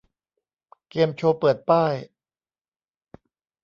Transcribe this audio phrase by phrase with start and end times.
[0.89, 1.93] เกมโชว์เปิดป้าย